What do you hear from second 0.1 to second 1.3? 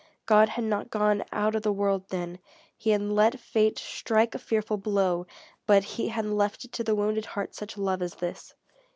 God had not gone